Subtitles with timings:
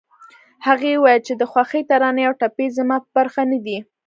[0.65, 3.77] هغې وويل چې د خوښۍ ترانې او ټپې زما په برخه نه دي